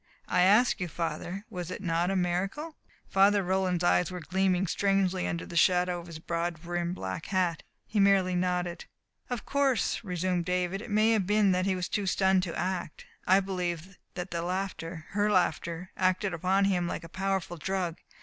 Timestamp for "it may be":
10.81-11.39